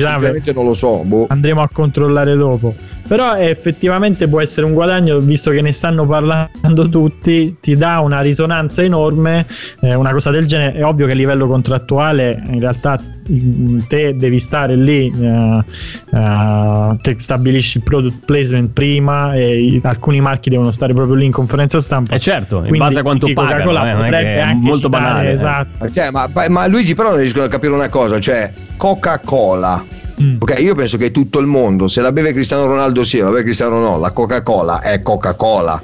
non 0.53 0.65
lo 0.67 0.75
so. 0.75 1.03
boh. 1.05 1.27
andremo 1.29 1.63
a 1.63 1.69
controllare 1.73 2.35
dopo 2.37 2.75
però 3.11 3.35
eh, 3.35 3.47
effettivamente 3.47 4.29
può 4.29 4.41
essere 4.41 4.67
un 4.67 4.73
guadagno 4.73 5.19
visto 5.19 5.51
che 5.51 5.61
ne 5.61 5.73
stanno 5.73 6.07
parlando 6.07 6.89
tutti 6.89 7.57
ti 7.61 7.75
dà 7.75 7.99
una 7.99 8.21
risonanza 8.21 8.85
enorme 8.85 9.49
eh, 9.81 9.97
una 9.97 10.13
cosa 10.13 10.31
del 10.31 10.47
genere 10.47 10.79
è 10.79 10.85
ovvio 10.85 11.07
che 11.07 11.13
a 11.13 11.17
livello 11.17 11.49
contrattuale 11.49 12.41
in 12.47 12.61
realtà 12.61 13.01
mm, 13.29 13.81
te 13.89 14.17
devi 14.17 14.39
stare 14.39 14.77
lì 14.77 15.13
eh, 15.21 15.65
eh, 16.13 16.99
te 17.03 17.17
stabilisci 17.19 17.79
il 17.79 17.83
product 17.83 18.25
placement 18.25 18.71
prima 18.73 19.35
e 19.35 19.81
alcuni 19.83 20.21
marchi 20.21 20.49
devono 20.49 20.71
stare 20.71 20.95
proprio 20.95 21.17
lì 21.17 21.25
in 21.25 21.33
conferenza 21.33 21.81
stampa 21.81 22.15
Eh 22.15 22.21
certo, 22.21 22.59
in 22.59 22.69
Quindi 22.69 22.79
base 22.79 23.01
a 23.01 23.03
quanto 23.03 23.29
pagano, 23.33 23.71
eh, 23.85 23.93
non 23.93 24.05
è 24.05 24.11
che 24.11 24.41
è 24.41 24.55
molto 24.55 24.87
citare, 24.87 25.03
banale. 25.03 25.29
eh. 25.31 25.33
esatto 25.33 25.89
Cioè, 25.89 26.11
ma, 26.13 26.31
ma 26.49 26.67
Luigi 26.69 26.95
però 26.95 27.09
non 27.09 27.19
riesco 27.19 27.43
a 27.43 27.49
capire 27.49 27.73
una 27.73 27.89
cosa, 27.89 28.21
cioè 28.21 28.53
Coca-Cola. 28.77 29.99
Mm. 30.23 30.37
Ok, 30.41 30.55
io 30.59 30.75
penso 30.75 30.97
che 30.97 31.11
tutto 31.11 31.39
il 31.39 31.47
mondo, 31.47 31.87
se 31.87 32.01
la 32.01 32.13
beve 32.13 32.33
Cristiano 32.33 32.67
Ronaldo 32.67 33.03
sì, 33.03 33.19
la 33.19 33.29
beve 33.31 33.43
Cristiano 33.43 33.79
no, 33.81 33.99
la 33.99 34.11
Coca-Cola 34.11 34.81
è 34.81 35.01
Coca-Cola. 35.03 35.83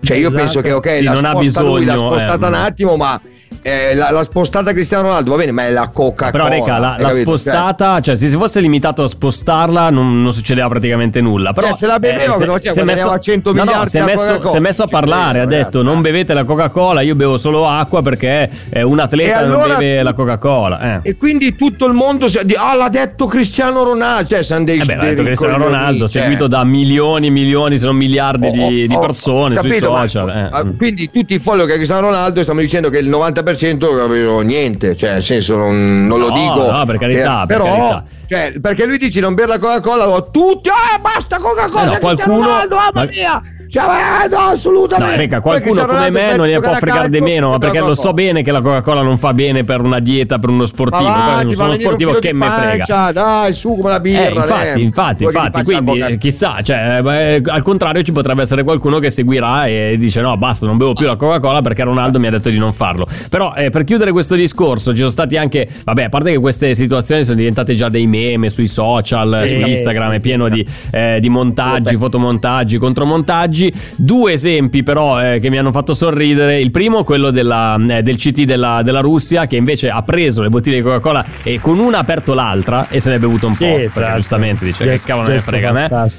Cioè 0.00 0.16
io 0.16 0.28
Esatto. 0.28 0.42
penso 0.42 0.60
che 0.60 0.72
ok, 0.72 0.96
Sì, 0.98 1.04
la 1.04 1.12
non 1.12 1.24
ha 1.24 1.30
sposta 1.30 1.62
lui, 1.62 1.84
l'ha 1.84 1.92
bisogno, 1.94 2.10
spostata 2.10 2.46
eh, 2.46 2.48
un 2.48 2.54
attimo, 2.54 2.96
ma 2.96 3.20
eh, 3.62 3.94
la, 3.94 4.10
l'ha 4.10 4.22
spostata 4.22 4.72
Cristiano 4.72 5.04
Ronaldo, 5.04 5.30
va 5.30 5.36
bene, 5.36 5.52
ma 5.52 5.66
è 5.66 5.70
la 5.70 5.88
Coca-Cola. 5.92 6.30
Però 6.30 6.48
Reca, 6.48 6.78
la, 6.78 6.96
la 6.98 7.08
capito? 7.08 7.22
spostata, 7.36 8.00
cioè 8.00 8.14
se 8.14 8.28
si 8.28 8.36
fosse 8.36 8.60
limitato 8.60 9.02
a 9.02 9.08
spostarla 9.08 9.90
non, 9.90 10.22
non 10.22 10.32
succedeva 10.32 10.68
praticamente 10.68 11.20
nulla. 11.20 11.52
Però 11.52 11.68
Eh, 11.68 11.74
se 11.74 11.86
la 11.86 11.98
beveva, 11.98 12.32
cosa 12.32 12.46
faceva? 12.46 12.72
si 12.74 12.80
è 12.80 12.82
messo, 12.84 13.02
Guadagnava 13.04 13.18
100 13.18 13.52
no, 13.52 13.64
no, 13.64 13.86
si 13.86 13.96
è 13.96 14.00
la 14.00 14.06
messo, 14.06 14.60
messo 14.60 14.82
a 14.82 14.86
parlare, 14.88 15.40
ha 15.40 15.46
detto 15.46 15.82
non 15.82 16.00
bevete 16.00 16.34
la 16.34 16.44
Coca-Cola, 16.44 17.00
io 17.00 17.14
bevo 17.14 17.36
solo 17.36 17.68
acqua 17.68 18.02
perché 18.02 18.50
eh, 18.70 18.82
un 18.82 18.98
atleta 18.98 19.40
E 19.40 19.46
non 19.46 19.60
allora- 19.60 19.76
beve 19.76 20.02
la 20.02 20.12
Coca-Cola. 20.12 21.02
Eh. 21.02 21.10
E 21.10 21.16
quindi 21.16 21.54
tutto 21.56 21.86
il 21.86 21.92
mondo 21.92 22.28
si- 22.28 22.40
di- 22.44 22.54
ah, 22.56 22.74
l'ha 22.74 22.88
detto 22.88 23.26
Cristiano 23.26 23.82
Ronaldo, 23.84 24.28
cioè 24.28 24.42
sono 24.42 24.64
dei 24.64 24.80
Eh 24.80 24.84
beh, 24.84 24.96
l'ha 24.96 25.04
detto 25.04 25.22
Cristiano 25.22 25.56
Ronaldo, 25.58 26.08
cioè. 26.08 26.22
seguito 26.22 26.46
da 26.46 26.64
milioni, 26.64 27.30
milioni, 27.30 27.76
se 27.76 27.86
non 27.86 27.96
miliardi 27.96 28.50
di, 28.50 28.62
Oh, 28.62 28.68
di 28.68 28.94
oh, 28.94 28.98
persone 28.98 29.56
ho 29.56 29.60
sui 29.60 29.70
capito, 29.70 29.90
ma- 29.92 29.98
social. 30.08 30.28
eh. 30.30 30.48
ah, 30.50 30.64
Quindi 30.76 31.10
tutti 31.10 31.34
i 31.34 31.38
follow 31.38 31.66
che 31.66 31.72
ha 31.72 31.76
Cristiano 31.76 32.02
Ronaldo 32.02 32.40
stiamo 32.42 32.60
dicendo 32.60 32.88
che 32.90 32.98
il 32.98 33.08
90% 33.08 33.43
non 33.88 34.00
avevano 34.00 34.40
niente, 34.40 34.96
cioè 34.96 35.12
nel 35.12 35.22
senso 35.22 35.56
non, 35.56 36.06
non 36.06 36.18
lo 36.18 36.28
No, 36.28 36.34
dico. 36.34 36.70
no, 36.70 36.84
per 36.86 36.96
carità, 36.98 37.42
eh, 37.42 37.46
per 37.46 37.56
però, 37.58 37.64
carità. 37.64 38.04
Cioè, 38.26 38.60
perché 38.60 38.84
lui 38.86 38.98
dice 38.98 39.20
non 39.20 39.34
bere 39.34 39.48
la 39.48 39.58
Coca-Cola, 39.58 40.20
tutti, 40.32 40.68
ah 40.70 40.98
basta 40.98 41.38
Coca-Cola, 41.38 41.82
Eh 41.82 41.86
no, 41.86 41.98
qualcuno- 41.98 42.36
Ronaldo, 42.42 42.74
mamma 42.76 42.90
ma- 42.94 43.04
mia! 43.04 43.42
Cioè, 43.74 44.24
eh, 44.24 44.28
no, 44.28 44.38
assolutamente. 44.38 45.26
No, 45.26 45.28
Poi 45.28 45.40
qualcuno 45.40 45.84
come 45.84 46.10
me 46.10 46.36
non 46.36 46.46
ne 46.46 46.60
può 46.60 46.74
fregare 46.74 47.08
di 47.08 47.20
meno, 47.20 47.50
ma 47.50 47.58
beve 47.58 47.72
perché 47.72 47.88
lo 47.88 47.94
so 47.96 48.12
bene 48.12 48.44
che 48.44 48.52
la 48.52 48.60
Coca-Cola 48.60 49.02
non 49.02 49.18
fa 49.18 49.34
bene 49.34 49.64
per 49.64 49.80
una 49.80 49.98
dieta, 49.98 50.38
per 50.38 50.50
uno 50.50 50.64
sportivo. 50.64 51.08
Ma 51.08 51.42
va, 51.42 51.52
sono 51.52 51.72
sportivo 51.72 52.12
che 52.12 52.30
di 52.30 52.36
me 52.38 52.48
frega. 52.48 53.10
Dai, 53.12 53.52
su 53.52 53.76
come 53.76 53.90
la 53.90 53.98
birra. 53.98 54.22
Eh, 54.22 54.30
infatti, 54.32 54.80
eh. 54.80 54.82
infatti, 54.84 55.24
infatti, 55.24 55.62
quindi 55.64 55.98
eh, 55.98 56.18
chissà, 56.18 56.58
cioè, 56.62 57.00
eh, 57.04 57.42
al 57.44 57.62
contrario 57.62 58.02
ci 58.02 58.12
potrebbe 58.12 58.42
essere 58.42 58.62
qualcuno 58.62 59.00
che 59.00 59.10
seguirà 59.10 59.66
e 59.66 59.96
dice 59.98 60.20
no, 60.20 60.36
basta, 60.36 60.66
non 60.66 60.76
bevo 60.76 60.92
più 60.92 61.06
la 61.06 61.16
Coca-Cola 61.16 61.60
perché 61.60 61.82
Ronaldo 61.82 62.20
mi 62.20 62.28
ha 62.28 62.30
detto 62.30 62.50
di 62.50 62.58
non 62.58 62.72
farlo. 62.72 63.08
Però 63.28 63.54
eh, 63.56 63.70
per 63.70 63.82
chiudere 63.82 64.12
questo 64.12 64.36
discorso 64.36 64.92
ci 64.92 64.98
sono 64.98 65.10
stati 65.10 65.36
anche, 65.36 65.68
vabbè, 65.82 66.04
a 66.04 66.08
parte 66.10 66.30
che 66.30 66.38
queste 66.38 66.74
situazioni 66.74 67.24
sono 67.24 67.36
diventate 67.36 67.74
già 67.74 67.88
dei 67.88 68.06
meme 68.06 68.50
sui 68.50 68.68
social, 68.68 69.42
Sì, 69.46 69.54
su 69.54 69.58
Instagram, 69.66 70.10
sì, 70.10 70.16
è 70.16 70.20
pieno 70.20 70.48
di, 70.48 70.64
eh, 70.92 71.18
di 71.20 71.28
montaggi, 71.28 71.88
Sì. 71.90 71.96
fotomontaggi, 71.96 72.78
contromontaggi. 72.78 73.63
Due 73.96 74.32
esempi 74.32 74.82
però 74.82 75.22
eh, 75.22 75.38
che 75.40 75.50
mi 75.50 75.58
hanno 75.58 75.72
fatto 75.72 75.94
sorridere. 75.94 76.60
Il 76.60 76.70
primo, 76.70 77.04
quello 77.04 77.30
della, 77.30 77.76
eh, 77.88 78.02
del 78.02 78.16
CT 78.16 78.42
della, 78.42 78.82
della 78.82 79.00
Russia, 79.00 79.46
che 79.46 79.56
invece 79.56 79.90
ha 79.90 80.02
preso 80.02 80.42
le 80.42 80.48
bottiglie 80.48 80.76
di 80.76 80.82
Coca-Cola 80.82 81.24
e 81.42 81.60
con 81.60 81.78
una 81.78 81.98
ha 81.98 82.00
aperto 82.00 82.34
l'altra 82.34 82.88
e 82.88 83.00
se 83.00 83.10
ne 83.10 83.16
è 83.16 83.18
bevuto 83.18 83.46
un 83.46 83.54
Sì, 83.54 83.64
po'. 83.66 83.90
Perché 83.92 84.14
giustamente 84.16 84.64
dice 84.64 84.84
che 84.84 85.00
cavolo 85.04 85.28
ne 85.28 85.40
frega 85.40 85.68
a 85.68 85.72
me. 85.72 86.12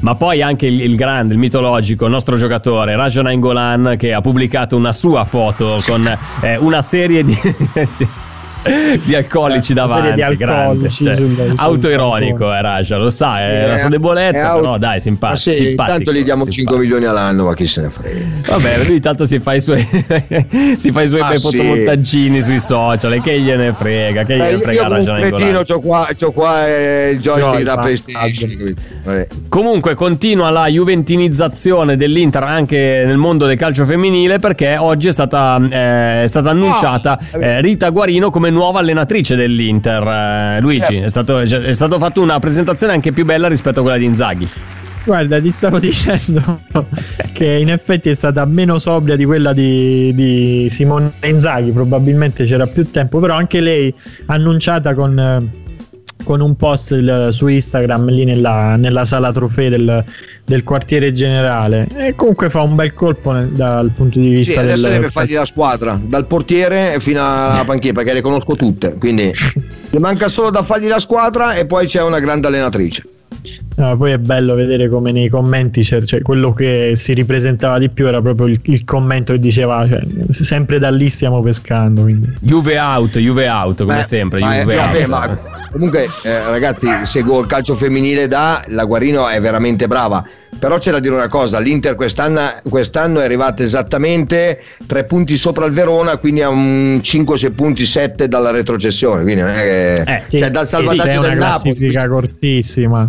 Ma 0.00 0.14
poi 0.14 0.42
anche 0.42 0.66
il, 0.66 0.80
il 0.80 0.94
grande, 0.94 1.32
il 1.34 1.40
mitologico, 1.40 2.04
il 2.04 2.12
nostro 2.12 2.36
giocatore 2.36 2.94
Rajan 2.94 3.26
Angolan 3.26 3.96
che 3.98 4.12
ha 4.12 4.20
pubblicato 4.20 4.76
una 4.76 4.92
sua 4.92 5.24
foto 5.24 5.80
con 5.84 6.06
eh, 6.40 6.56
una 6.56 6.82
serie 6.82 7.24
di... 7.24 7.36
di 9.04 9.14
alcolici 9.14 9.72
davanti, 9.74 10.22
di 10.22 10.36
grande. 10.36 10.54
alcolici 10.86 11.04
Cioè, 11.04 11.14
sul- 11.14 11.34
sul 11.34 11.52
autoironico 11.56 12.52
eh, 12.52 12.60
Rasha, 12.62 12.96
lo 12.96 13.08
sa, 13.08 13.40
è 13.40 13.62
Eh, 13.64 13.66
la 13.66 13.76
sua 13.78 13.88
debolezza, 13.88 14.52
out- 14.54 14.60
però 14.62 14.78
dai, 14.78 15.00
simpa- 15.00 15.36
sì, 15.36 15.52
simpatico. 15.52 15.96
tanto 15.96 16.12
gli 16.12 16.22
diamo 16.24 16.42
5 16.44 16.52
simpatico. 16.54 16.82
milioni 16.82 17.04
all'anno, 17.06 17.44
ma 17.44 17.54
chi 17.54 17.66
se 17.66 17.80
ne 17.82 17.90
frega. 17.90 18.24
Vabbè, 18.48 18.84
lui 18.86 19.00
tanto 19.00 19.24
si 19.24 19.38
fa 19.40 19.54
i 19.54 19.60
suoi 19.60 19.78
si 20.76 20.90
fa 20.92 21.02
i 21.02 21.08
suoi 21.08 21.20
Ah, 21.20 21.28
bei 21.28 21.38
sì. 21.38 21.42
fotomontaggini 21.56 22.40
sui 22.40 22.58
social, 22.58 23.12
e 23.14 23.20
che 23.20 23.38
gliene 23.40 23.72
frega, 23.72 24.24
che 24.24 24.34
Eh, 24.34 24.36
gliene 24.36 24.50
io 24.50 24.58
frega 24.60 24.82
come 24.84 24.96
Rasha 24.98 25.12
un 25.12 25.18
cretino 25.18 25.38
Nangolan. 25.38 25.64
c'ho 25.64 25.80
qua, 25.80 26.08
c'ho 26.18 26.32
qua 26.32 26.66
eh, 26.68 27.10
il 27.12 27.20
joystick 27.20 27.52
Joy, 27.54 27.62
da 27.62 27.78
PlayStation. 27.78 28.74
Comunque 29.48 29.94
continua 29.94 30.50
la 30.50 30.66
juventinizzazione 30.66 31.96
dell'Inter 31.96 32.42
anche 32.42 33.04
nel 33.06 33.16
mondo 33.16 33.46
del 33.46 33.56
calcio 33.56 33.84
femminile 33.84 34.38
perché 34.38 34.76
oggi 34.76 35.08
è 35.08 35.12
stata, 35.12 35.60
eh, 35.70 36.22
è 36.22 36.26
stata 36.26 36.50
annunciata 36.50 37.18
Ah, 37.32 37.38
eh, 37.44 37.60
Rita 37.60 37.88
Guarino 37.90 38.30
come 38.30 38.47
nuova 38.50 38.80
allenatrice 38.80 39.36
dell'Inter. 39.36 40.06
Eh, 40.06 40.60
Luigi, 40.60 40.96
Eh. 40.96 41.04
è, 41.04 41.08
stato, 41.08 41.38
è 41.38 41.72
stato 41.72 41.98
fatto 41.98 42.20
una 42.20 42.38
presentazione 42.38 42.92
anche 42.92 43.12
più 43.12 43.24
bella 43.24 43.48
rispetto 43.48 43.80
a 43.80 43.82
quella 43.82 43.98
di 43.98 44.04
Inzaghi. 44.04 44.48
Guarda, 45.04 45.40
ti 45.40 45.50
stavo 45.52 45.78
dicendo 45.80 46.60
che 47.32 47.46
in 47.46 47.70
effetti 47.70 48.10
è 48.10 48.14
stata 48.14 48.44
meno 48.44 48.78
sobria 48.78 49.16
di 49.16 49.24
quella 49.24 49.52
di, 49.52 50.12
di 50.14 50.66
Simone 50.68 51.12
Inzaghi, 51.22 51.70
probabilmente 51.70 52.44
c'era 52.44 52.66
più 52.66 52.90
tempo, 52.90 53.18
però 53.18 53.34
anche 53.34 53.60
lei 53.60 53.94
annunciata 54.26 54.92
con, 54.94 55.18
eh, 55.18 55.67
con 56.24 56.40
un 56.40 56.56
post 56.56 56.90
il- 56.92 57.28
su 57.30 57.46
Instagram 57.46 58.08
lì 58.10 58.24
nella, 58.24 58.76
nella 58.76 59.04
sala 59.04 59.32
trofei 59.32 59.68
del, 59.70 60.04
del 60.44 60.64
quartiere 60.64 61.12
generale 61.12 61.86
e 61.96 62.14
comunque 62.14 62.50
fa 62.50 62.62
un 62.62 62.74
bel 62.74 62.92
colpo 62.94 63.32
nel- 63.32 63.48
dal 63.48 63.90
punto 63.90 64.18
di 64.18 64.26
Sì, 64.28 64.34
vista 64.34 64.60
adesso 64.60 64.82
del... 64.82 64.92
deve 64.92 65.08
fargli 65.08 65.34
la 65.34 65.44
squadra, 65.44 65.98
dal 66.02 66.26
portiere 66.26 66.98
fino 67.00 67.20
alla 67.20 67.62
panchina, 67.66 67.92
perché 67.94 68.12
le 68.14 68.20
conosco 68.20 68.54
tutte. 68.54 68.94
Quindi 68.98 69.30
gli 69.90 69.98
manca 69.98 70.28
solo 70.28 70.50
da 70.50 70.64
fargli 70.64 70.88
la 70.88 71.00
squadra 71.00 71.54
e 71.54 71.66
poi 71.66 71.86
c'è 71.86 72.02
una 72.02 72.18
grande 72.20 72.46
allenatrice. 72.48 73.04
No, 73.76 73.96
poi 73.96 74.10
è 74.12 74.18
bello 74.18 74.54
vedere 74.54 74.88
come 74.88 75.12
nei 75.12 75.28
commenti 75.28 75.82
c'è, 75.82 76.02
cioè, 76.02 76.20
quello 76.20 76.52
che 76.52 76.92
si 76.94 77.12
ripresentava 77.14 77.78
di 77.78 77.88
più 77.88 78.08
era 78.08 78.20
proprio 78.20 78.46
il, 78.46 78.58
il 78.64 78.84
commento 78.84 79.32
che 79.34 79.38
diceva 79.38 79.86
cioè, 79.86 80.00
sempre 80.30 80.78
da 80.80 80.90
lì 80.90 81.08
stiamo 81.08 81.40
pescando 81.42 82.02
quindi. 82.02 82.32
Juve 82.40 82.78
out, 82.78 83.18
Juve 83.18 83.48
out, 83.48 83.82
come 83.84 83.96
Beh, 83.98 84.02
sempre. 84.02 84.40
ma 84.40 84.56
è- 84.56 84.60
Juve 84.62 84.74
vabbè, 84.74 85.00
out. 85.02 85.08
ma 85.08 85.38
comunque, 85.70 86.06
eh, 86.24 86.42
ragazzi, 86.50 86.88
seguo 87.04 87.40
il 87.40 87.46
calcio 87.46 87.76
femminile 87.76 88.26
da 88.26 88.64
la 88.68 88.84
Guarino 88.84 89.28
è 89.28 89.40
veramente 89.40 89.86
brava. 89.86 90.24
Però 90.58 90.78
c'è 90.78 90.90
da 90.90 90.98
dire 90.98 91.14
una 91.14 91.28
cosa: 91.28 91.60
l'Inter 91.60 91.94
quest'anno, 91.94 92.54
quest'anno 92.68 93.20
è 93.20 93.24
arrivata 93.24 93.62
esattamente 93.62 94.60
tre 94.86 95.04
punti 95.04 95.36
sopra 95.36 95.66
il 95.66 95.72
Verona, 95.72 96.16
quindi 96.16 96.42
a 96.42 96.48
un 96.48 97.00
5-6 97.02 97.52
punti 97.54 97.86
7 97.86 98.26
dalla 98.26 98.50
retrocessione. 98.50 99.22
Quindi 99.22 99.42
non 99.42 99.50
è 99.50 99.62
che, 99.62 99.92
Eh, 99.92 100.22
Sì, 100.26 100.38
cioè, 100.38 100.50
dal 100.50 100.64
sì, 100.64 100.70
salvataggio 100.72 101.02
c'è 101.04 101.16
una 101.16 101.28
del 101.28 101.36
Napoli. 101.38 101.62
classifica 101.74 102.08
cortissima 102.08 103.08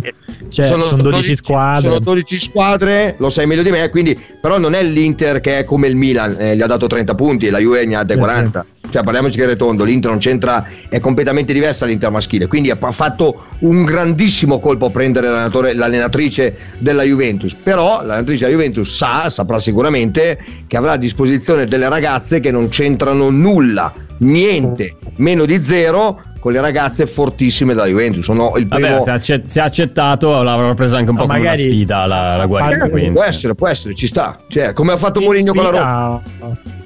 cioè, 0.50 0.66
sono, 0.66 1.02
12, 1.02 1.36
squadre. 1.36 1.80
Sono 1.80 1.98
12 1.98 2.38
squadre, 2.38 3.14
lo 3.18 3.30
sai 3.30 3.46
meglio 3.46 3.62
di 3.62 3.70
me, 3.70 3.88
quindi 3.88 4.18
però 4.40 4.58
non 4.58 4.74
è 4.74 4.82
l'Inter 4.82 5.40
che 5.40 5.58
è 5.58 5.64
come 5.64 5.88
il 5.88 5.96
Milan, 5.96 6.36
eh, 6.38 6.56
gli 6.56 6.60
ha 6.60 6.66
dato 6.66 6.86
30 6.86 7.14
punti 7.14 7.46
e 7.46 7.50
la 7.50 7.58
Juve 7.58 7.86
ne 7.86 7.96
ha 7.96 8.04
date 8.04 8.14
Eh, 8.14 8.18
40. 8.18 8.66
Cioè 8.90 9.04
parliamoci 9.04 9.38
che 9.38 9.48
è 9.48 9.56
tondo, 9.56 9.84
l'Inter 9.84 10.10
non 10.10 10.18
c'entra, 10.18 10.66
è 10.88 10.98
completamente 10.98 11.52
diversa 11.52 11.86
l'Inter 11.86 12.10
maschile, 12.10 12.48
quindi 12.48 12.70
ha 12.70 12.76
fatto 12.90 13.44
un 13.60 13.84
grandissimo 13.84 14.58
colpo 14.58 14.86
a 14.86 14.90
prendere 14.90 15.28
l'allenatrice 15.28 16.56
della 16.78 17.04
Juventus, 17.04 17.54
però 17.54 17.98
l'allenatrice 17.98 18.46
della 18.46 18.56
Juventus 18.56 18.92
sa, 18.92 19.30
saprà 19.30 19.60
sicuramente 19.60 20.38
che 20.66 20.76
avrà 20.76 20.92
a 20.92 20.96
disposizione 20.96 21.66
delle 21.66 21.88
ragazze 21.88 22.40
che 22.40 22.50
non 22.50 22.68
c'entrano 22.68 23.30
nulla, 23.30 23.92
niente, 24.18 24.96
meno 25.16 25.44
di 25.44 25.62
zero 25.62 26.22
con 26.40 26.52
le 26.52 26.60
ragazze 26.60 27.06
fortissime 27.06 27.74
della 27.74 27.86
Juventus. 27.86 28.24
Sono 28.24 28.52
il 28.56 28.66
primo... 28.66 28.88
Vabbè, 28.88 29.00
se, 29.02 29.10
acce- 29.10 29.42
se 29.44 29.60
ha 29.60 29.64
accettato 29.64 30.42
l'avrà 30.42 30.74
presa 30.74 30.96
anche 30.96 31.10
un 31.10 31.16
po' 31.16 31.26
Ma 31.26 31.34
come 31.34 31.40
una 31.40 31.50
magari- 31.50 31.68
sfida 31.70 32.06
la, 32.06 32.36
la 32.36 32.42
a 32.42 32.46
Guarino. 32.46 32.70
parte- 32.78 32.90
quindi. 32.90 33.10
Può 33.12 33.22
essere, 33.22 33.54
può 33.54 33.68
essere, 33.68 33.94
ci 33.94 34.06
sta. 34.06 34.40
Cioè, 34.48 34.72
come 34.72 34.92
ha 34.92 34.96
fatto 34.96 35.20
Mourinho 35.20 35.52
con 35.52 35.62
la 35.64 35.70
Roma. 35.70 36.22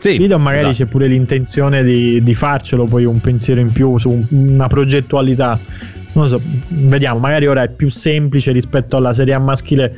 Sì, 0.00 0.14
Sfido 0.16 0.38
magari 0.38 0.68
esatto. 0.68 0.84
c'è 0.84 0.90
pure 0.90 1.06
l'intenzione 1.06 1.82
di, 1.82 2.22
di 2.22 2.34
farcelo 2.34 2.84
poi 2.84 3.04
un 3.04 3.20
pensiero 3.20 3.60
in 3.60 3.72
più 3.72 3.96
su 3.96 4.10
un- 4.10 4.26
una 4.30 4.66
progettualità 4.66 5.58
non 6.12 6.24
lo 6.24 6.30
so 6.30 6.40
vediamo 6.68 7.18
magari 7.18 7.46
ora 7.48 7.62
è 7.62 7.68
più 7.70 7.88
semplice 7.88 8.52
rispetto 8.52 8.96
alla 8.98 9.12
serie 9.12 9.34
A 9.34 9.38
maschile 9.38 9.96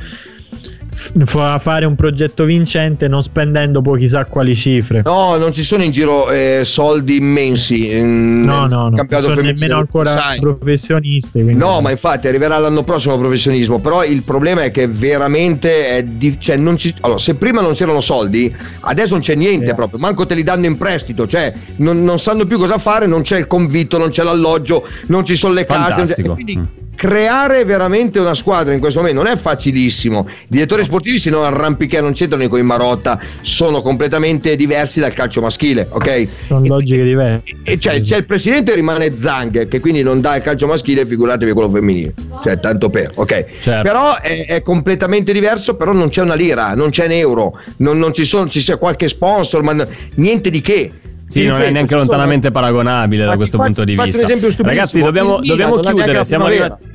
f- 0.96 1.12
fa- 1.24 1.58
fare 1.58 1.84
un 1.84 1.94
progetto 1.94 2.44
vincente 2.44 3.06
non 3.08 3.22
spendendo 3.22 3.82
poi 3.82 3.98
chissà 4.00 4.24
quali 4.24 4.54
cifre 4.56 5.02
No, 5.04 5.36
non 5.36 5.52
ci 5.52 5.62
sono 5.62 5.82
in 5.82 5.90
giro 5.90 6.30
eh, 6.30 6.62
soldi 6.64 7.16
immensi. 7.16 7.90
in- 7.96 8.40
no 8.40 8.60
nel 8.62 8.68
no 8.70 8.88
no 8.88 9.04
non 9.08 9.22
sono 9.22 9.40
nemmeno 9.42 9.76
ancora 9.78 10.10
sai. 10.16 10.40
professionisti 10.40 11.42
quindi- 11.42 11.60
No, 11.60 11.80
ma 11.80 11.90
infatti 11.90 12.28
arriverà 12.28 12.58
l'anno 12.58 12.82
prossimo 12.84 13.14
il 13.14 13.20
professionismo. 13.20 13.78
Però 13.80 14.04
il 14.04 14.22
problema 14.22 14.62
è 14.62 14.70
che 14.70 14.86
veramente 14.88 15.88
è 15.88 16.02
di- 16.02 16.36
cioè, 16.40 16.56
non 16.56 16.76
ci- 16.76 16.94
allora, 17.00 17.18
se 17.18 17.34
prima 17.34 17.60
non 17.60 17.72
c'erano 17.74 18.00
soldi, 18.00 18.54
adesso 18.80 19.12
non 19.12 19.22
c'è 19.22 19.34
niente 19.34 19.70
Eh. 19.72 19.74
proprio. 19.74 19.98
Manco 19.98 20.24
te 20.26 20.34
li 20.34 20.42
danno 20.42 20.66
in 20.66 20.76
prestito, 20.78 21.26
cioè 21.26 21.52
non, 21.76 22.02
non 22.04 22.18
sanno 22.18 22.46
più 22.46 22.58
cosa 22.58 22.78
fare, 22.78 23.06
non 23.06 23.22
c'è 23.22 23.38
il 23.38 23.46
convitto, 23.46 23.98
non 23.98 24.08
c'è 24.10 24.22
l'alloggio, 24.22 24.86
non 25.08 25.24
ci 25.24 25.34
sono 25.36 25.52
le 25.54 25.64
case. 25.64 25.92
Fantastico. 25.92 26.30
e 26.32 26.34
Quindi 26.34 26.56
Mm. 26.58 26.64
Creare 26.96 27.64
veramente 27.64 28.18
una 28.18 28.34
squadra 28.34 28.74
in 28.74 28.80
questo 28.80 28.98
momento 29.00 29.22
non 29.22 29.30
è 29.30 29.36
facilissimo. 29.36 30.26
I 30.28 30.46
direttori 30.48 30.82
sportivi 30.82 31.18
si 31.18 31.30
non 31.30 31.44
arrampicano, 31.44 32.04
non 32.04 32.14
c'entrano 32.14 32.48
con 32.48 32.58
i 32.58 32.62
Marotta, 32.62 33.20
sono 33.42 33.82
completamente 33.82 34.56
diversi 34.56 34.98
dal 34.98 35.12
calcio 35.12 35.40
maschile, 35.40 35.86
ok? 35.88 36.28
sono 36.46 36.66
logiche 36.66 37.04
diverse 37.04 37.56
E 37.62 37.78
cioè, 37.78 38.00
c'è 38.00 38.16
il 38.16 38.26
presidente 38.26 38.74
rimane 38.74 39.16
Zang, 39.16 39.68
che 39.68 39.80
quindi 39.80 40.02
non 40.02 40.20
dà 40.20 40.36
il 40.36 40.42
calcio 40.42 40.66
maschile, 40.66 41.06
figuratevi 41.06 41.52
quello 41.52 41.70
femminile. 41.70 42.14
Cioè, 42.42 42.58
tanto 42.58 42.90
per, 42.90 43.12
ok. 43.14 43.44
Certo. 43.60 43.82
Però 43.82 44.20
è, 44.20 44.46
è 44.46 44.62
completamente 44.62 45.32
diverso, 45.32 45.76
però 45.76 45.92
non 45.92 46.08
c'è 46.08 46.22
una 46.22 46.34
lira, 46.34 46.74
non 46.74 46.90
c'è 46.90 47.04
un 47.04 47.12
euro, 47.12 47.60
non, 47.78 47.98
non 47.98 48.12
ci 48.12 48.24
sono, 48.24 48.48
ci 48.48 48.60
sia 48.60 48.76
qualche 48.76 49.08
sponsor, 49.08 49.62
ma 49.62 49.74
n- 49.74 49.86
niente 50.14 50.50
di 50.50 50.60
che. 50.60 50.90
Sì, 51.28 51.44
non 51.46 51.60
è 51.60 51.70
neanche 51.70 51.80
ci 51.80 51.88
sono- 51.88 52.00
lontanamente 52.02 52.50
paragonabile 52.50 53.24
Ma 53.24 53.30
da 53.30 53.36
questo 53.36 53.56
faccio- 53.58 53.72
punto 53.72 53.84
di 53.84 53.96
vista. 54.00 54.18
un 54.18 54.24
esempio 54.24 54.50
stupidissimo. 54.50 54.68
Ragazzi, 54.68 55.02
dobbiamo, 55.02 55.40
dobbiamo 55.42 55.76
chiudere. 55.80 56.24
Siamo 56.24 56.44
arrivati. 56.46 56.94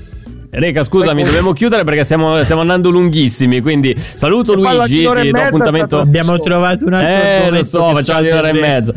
Reca, 0.53 0.83
scusami, 0.83 1.23
dobbiamo 1.23 1.53
chiudere 1.53 1.85
perché 1.85 2.03
stiamo, 2.03 2.41
stiamo 2.43 2.59
andando 2.61 2.89
lunghissimi. 2.89 3.61
Quindi 3.61 3.95
saluto 3.97 4.51
E 4.53 4.55
Luigi, 4.57 4.97
ti 5.09 5.31
do 5.31 5.39
appuntamento. 5.41 5.99
abbiamo 5.99 6.37
trovato 6.39 6.85
un 6.85 6.93
altro 6.93 7.07
Eh, 7.09 7.49
lo 7.51 7.63
so, 7.63 7.93
facciamo 7.93 8.21
di 8.21 8.27
un'ora 8.29 8.49
e 8.49 8.53
mezza. 8.53 8.93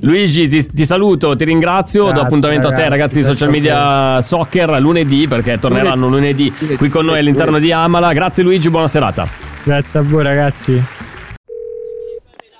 Luigi, 0.00 0.48
ti, 0.48 0.66
ti 0.72 0.84
saluto, 0.84 1.34
ti 1.36 1.44
ringrazio. 1.44 2.02
do 2.04 2.08
Grazie, 2.08 2.24
appuntamento 2.26 2.68
a 2.68 2.72
te, 2.72 2.76
ragazzi, 2.88 2.90
ragazzi 2.98 3.18
di 3.18 3.24
social 3.24 3.50
media 3.50 4.20
soccer 4.22 4.70
lunedì 4.80 5.26
perché 5.28 5.58
torneranno 5.58 6.08
lunedì 6.08 6.50
Lunedì, 6.58 6.76
qui 6.76 6.88
con 6.88 7.04
noi 7.06 7.18
all'interno 7.18 7.58
di 7.58 7.72
Amala. 7.72 8.12
Grazie, 8.14 8.42
Luigi, 8.42 8.68
buona 8.70 8.88
serata. 8.88 9.26
grazie 9.64 9.98
a 9.98 10.02
voi 10.02 10.22
ragazzi 10.24 10.82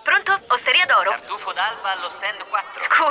Pronto? 0.05 0.33
Osteria 0.49 0.85
d'oro? 0.87 1.11
Tartufo 1.11 1.53
d'alba 1.53 1.89
allo 1.97 2.09
stand 2.17 2.41
4. 2.49 2.81